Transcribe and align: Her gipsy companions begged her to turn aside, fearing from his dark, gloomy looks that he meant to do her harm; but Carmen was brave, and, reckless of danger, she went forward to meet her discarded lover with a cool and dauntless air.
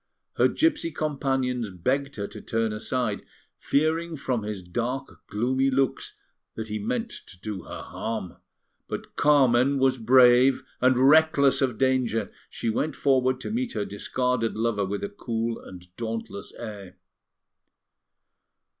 Her 0.37 0.47
gipsy 0.47 0.89
companions 0.89 1.69
begged 1.69 2.15
her 2.15 2.25
to 2.25 2.41
turn 2.41 2.73
aside, 2.73 3.21
fearing 3.59 4.17
from 4.17 4.41
his 4.41 4.63
dark, 4.63 5.21
gloomy 5.27 5.69
looks 5.69 6.15
that 6.55 6.69
he 6.69 6.79
meant 6.79 7.11
to 7.27 7.39
do 7.39 7.61
her 7.65 7.83
harm; 7.83 8.37
but 8.87 9.15
Carmen 9.15 9.77
was 9.77 9.99
brave, 9.99 10.63
and, 10.81 10.97
reckless 11.07 11.61
of 11.61 11.77
danger, 11.77 12.31
she 12.49 12.67
went 12.67 12.95
forward 12.95 13.39
to 13.41 13.51
meet 13.51 13.73
her 13.73 13.85
discarded 13.85 14.55
lover 14.57 14.85
with 14.87 15.03
a 15.03 15.09
cool 15.09 15.59
and 15.63 15.95
dauntless 15.97 16.51
air. 16.57 16.97